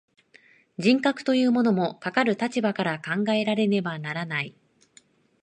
[0.79, 4.55] 人格というものも、かかる立場から考えられねばならない。